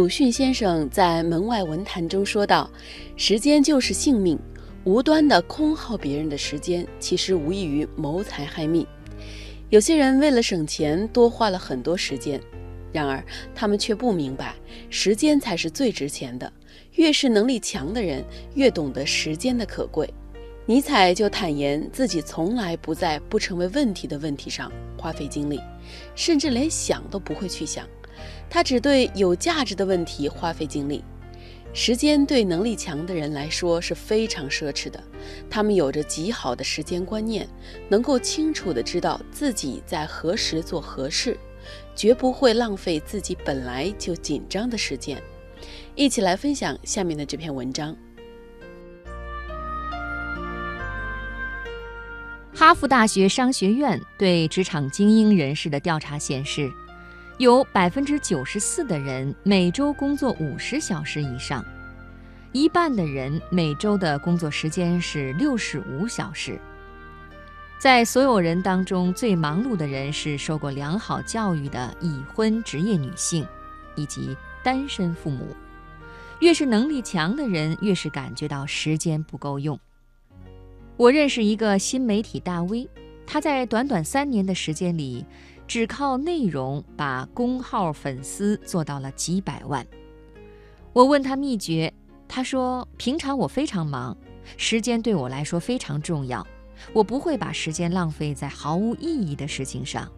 [0.00, 2.70] 鲁迅先生在《门外文坛》中说道
[3.18, 4.38] ：“时间就是性命，
[4.82, 8.86] 无端的空耗别人的时间，其实无异于谋财害命。
[9.68, 12.40] 有些人为了省钱，多花了很多时间，
[12.90, 13.22] 然而
[13.54, 14.54] 他们却不明白，
[14.88, 16.50] 时间才是最值钱的。
[16.94, 18.24] 越是能力强的人，
[18.54, 20.08] 越懂得时间的可贵。”
[20.64, 25.60] 尼采就坦言自己从来不在不成为问题的问题上花费精力，
[26.14, 27.86] 甚至连想都不会去想。
[28.48, 31.04] 他只对有价值的问题花费精力。
[31.72, 35.00] 时间对能力强的人来说是非常奢侈的，
[35.48, 37.48] 他们有着极好的时间观念，
[37.88, 41.38] 能够清楚地知道自己在何时做何事，
[41.94, 45.22] 绝不会浪费自己本来就紧张的时间。
[45.94, 47.96] 一起来分享下面的这篇文章。
[52.52, 56.68] 哈佛大学商学院对职场精英人士的调查显示。
[57.40, 61.64] 有百分之九十四的人每周工作五十小时以上，
[62.52, 66.60] 一半的人每周的工作时间是六十五小时。
[67.78, 73.46] 在所有人当中，最忙碌的人是受过良好教育的已婚职业女性，
[73.96, 75.56] 以及单身父母。
[76.40, 79.80] 越是能力强的人，越是感觉到时间不够用。
[80.98, 82.90] 我认识一个新媒体大 V，
[83.26, 85.24] 他在短短三年的时间里。
[85.70, 89.86] 只靠内容把公号粉丝做到了几百万。
[90.92, 91.94] 我问他秘诀，
[92.26, 94.16] 他说：“平常我非常忙，
[94.56, 96.44] 时间对我来说非常重要，
[96.92, 100.10] 我不会把时间浪费在毫无意义的事情上。”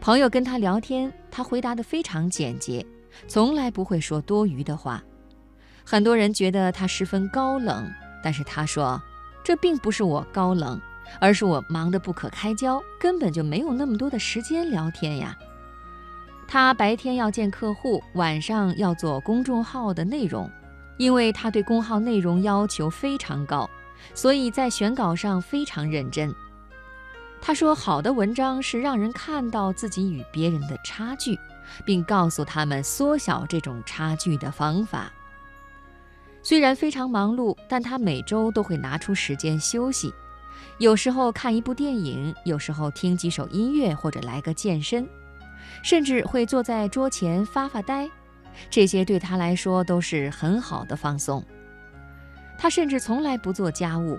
[0.00, 2.86] 朋友跟他聊天，他回答的非常简洁，
[3.26, 5.02] 从来不会说多余的话。
[5.84, 7.90] 很多人觉得他十分高冷，
[8.22, 9.02] 但是他说
[9.42, 10.80] ：“这并不是我高冷。”
[11.20, 15.36] 而是我忙得不可开交，根本就没有那么多的时间聊天呀。
[16.48, 20.50] 他白天要见客户，晚上要做公众号的内容，
[20.98, 23.68] 因为他对公号内容要求非常高，
[24.14, 26.34] 所以在选稿上非常认真。
[27.40, 31.38] 他说，好的文章是让人看到自己与别人的差距，
[31.84, 35.10] 并告诉他们缩小这种差距的方法。
[36.42, 40.12] 虽然非常忙碌，但他每周都会拿出时间休息。
[40.78, 45.08] 有时候看一部电影，有时候听几首音乐，或者来个健身，
[45.82, 48.10] 甚至会坐在桌前发发呆。
[48.68, 51.42] 这些对他来说都是很好的放松。
[52.58, 54.18] 他甚至从来不做家务。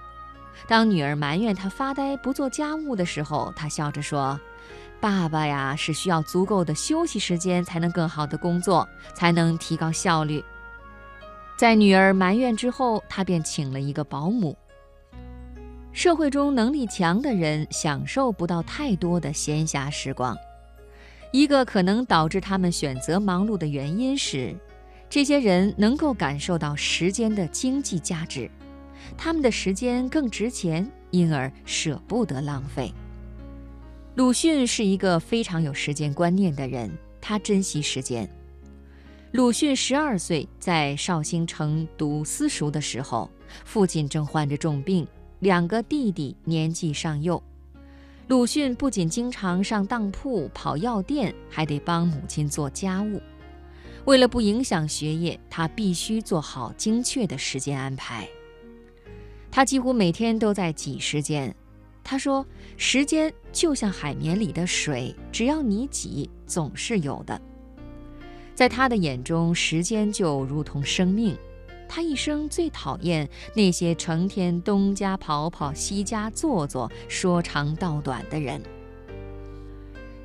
[0.68, 4.40] 当女儿埋怨他发呆不做家务的时候，他笑着说
[5.02, 10.44] ：“爸爸呀，是需要足够的休息时间，才能更好的工作，才能提高效率。”
[11.58, 14.58] 在女儿埋怨之后，他便请了一个保姆。
[15.94, 20.36] 社会中能力强的人享受不到太多的闲暇时光，
[21.32, 24.56] 一个可能导致他们选择忙碌的原因是，
[25.08, 28.50] 这些人能够感受到时间的经济价值，
[29.16, 32.92] 他们的时间更值钱，因而舍不得浪费。
[34.16, 38.28] 鲁迅是一个非常有时间观念的人，他珍惜时间。
[39.32, 43.30] 鲁迅十二岁在绍兴城读私塾的时候，
[43.64, 45.08] 父亲正患着重病。
[45.44, 47.44] 两个弟弟年纪尚幼，
[48.30, 53.22] 鲁迅不仅经常上当铺、跑药店，还得帮母亲做家务。
[54.06, 58.26] 为了不影响学业，他必须做好精确的时间安排。
[59.52, 61.54] 他几乎每天都在挤时间。
[62.06, 62.46] 他说
[62.78, 67.42] ：“时间就像海绵里的水，只要你挤，总是有的。”
[68.56, 71.38] 在他的眼中，时间就如同生命。
[71.96, 78.60] 他一生最讨厌那些成天东家跑跑、西家坐坐、说长道短的人。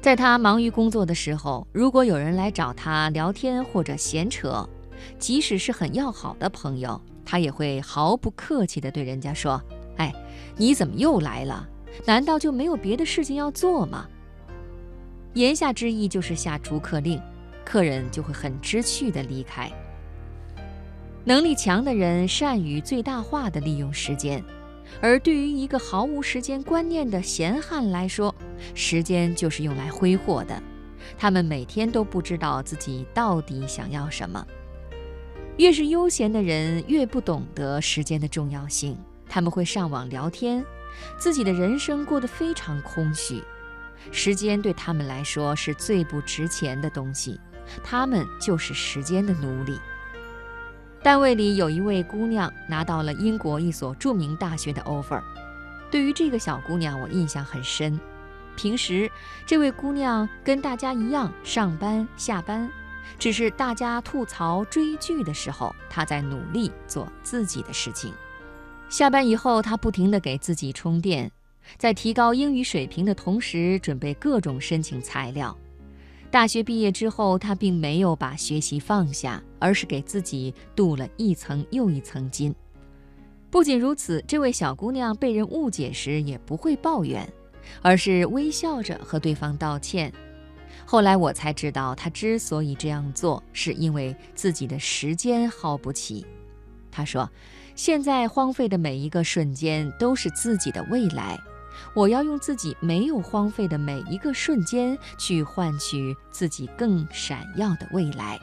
[0.00, 4.66] 在他忙于工作的时候，如果有人来找他聊天或者闲扯，
[5.18, 9.62] 即使是很要好的朋友，他也会毫不客气地对人家说
[9.98, 10.10] ：“哎，
[10.56, 11.68] 你怎么又来了？
[12.06, 14.08] 难道就没有别的事情要做吗？”
[15.34, 17.20] 言下之意就是下逐客令，
[17.62, 19.70] 客人就会很知趣地离开。
[21.24, 24.42] 能力强的人善于最大化的利用时间，
[25.00, 28.34] 而对于一个毫无时间观念的闲汉来说，
[28.74, 30.62] 时间就是用来挥霍的。
[31.18, 34.46] 他们每天都不知道自己到底想要什么。
[35.58, 38.96] 越是悠闲的人，越不懂得时间的重要性。
[39.28, 40.64] 他们会上网聊天，
[41.18, 43.42] 自己的人生过得非常空虚。
[44.10, 47.38] 时间对他们来说是最不值钱的东西，
[47.82, 49.78] 他们就是时间的奴隶。
[51.02, 55.22] 单位里有一位姑娘拿到了英国一所著名大学的 offer。
[55.90, 57.98] 对于这个小姑娘，我印象很深。
[58.56, 59.10] 平时，
[59.46, 62.68] 这位姑娘跟大家一样上班下班，
[63.18, 68.12] 只是大家吐槽追剧的时候，她在努力做自己的事情。
[68.88, 71.30] 下班以后，她不停地给自己充电，
[71.76, 75.56] 在提高英语水平的同时，准备各种申请材料。
[76.30, 82.54] 大学毕业之后，他并没有把学习放下，而是给自己镀了一层又一层金。
[83.50, 87.26] 不仅如此，这位小姑娘被人误解时也不会抱怨，
[87.80, 90.12] 而是微笑着和对方道歉。
[90.84, 96.26] 后来我才知道，她之所以这样做，是因为自己的时间耗不起。
[96.90, 97.30] 她说
[97.74, 101.38] ：“现在荒废的每一个瞬间都是自己的未来。”
[101.94, 108.38] 我要用自己没有荒废的每一个瞬间，去换取自己更闪耀的未来。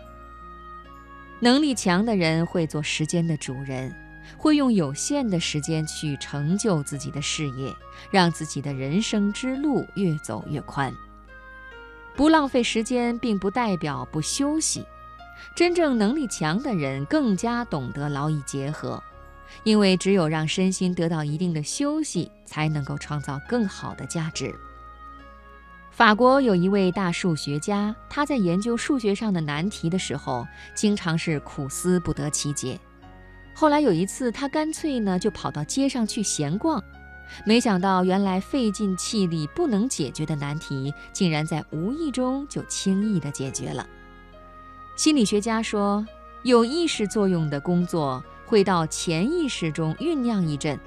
[1.39, 3.93] 能力强的人会做时间的主人，
[4.37, 7.73] 会用有限的时间去成就自己的事业，
[8.09, 10.93] 让自己的人生之路越走越宽。
[12.15, 14.85] 不浪费时间，并不代表不休息。
[15.53, 19.03] 真正能力强的人更加懂得劳逸结合。
[19.63, 24.53] 因为只有让身心得到一定的休息，才能够创造更好的价值。
[25.91, 30.45] 法国有一位大数学家，他在研究数学上的难题的时候，
[30.75, 32.77] 经常是苦思不得其解。
[33.53, 36.83] 后来有一次，他干脆呢就跑到街上去闲逛，
[37.45, 43.87] 没想到原来费尽气力不能解决的难题，竟然在无意中就轻易的解决了。
[44.97, 46.05] 心理学家说，
[46.43, 48.21] 有意识作用的工作。
[48.45, 50.79] 会到潜意识中酝酿一阵。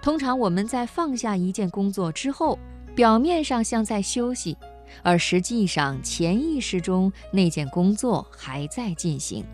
[0.00, 2.58] 通常我们在放下一件工作之后，
[2.94, 4.56] 表面上像在休息，
[5.02, 9.44] 而实际上潜意识中那件工作还在进行。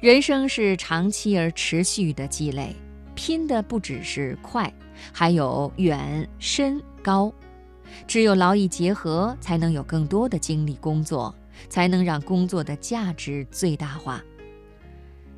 [0.00, 2.74] 人生是长期而持续的积累，
[3.14, 4.72] 拼的不只是快，
[5.12, 7.32] 还有远、深、高。
[8.08, 11.32] 只有劳逸结合，才能有更多的精力工作，
[11.68, 14.20] 才能让工作的价值最大化。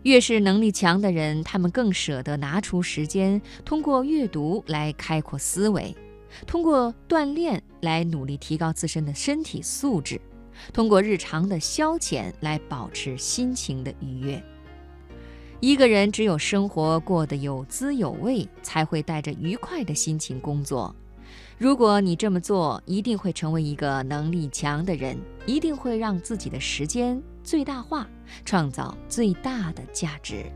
[0.05, 5.97] 越是能力强的人，他们更舍得拿出时间，通过阅读来开阔思维，
[6.47, 10.21] 通过锻炼来努力提高自身的身体素质，
[10.75, 14.43] 通过日常的消遣来保持心情的愉悦。
[15.61, 20.95] 一个人只有生活过得有滋有味，才会带着愉快的心情工作。
[21.57, 28.07] 如果你这么做，一定会成为一个能力强的人，一定会让自己的时间最大化，
[28.45, 30.51] 创造最大的价值。